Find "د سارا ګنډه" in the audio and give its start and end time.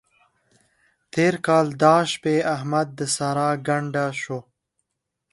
2.97-4.05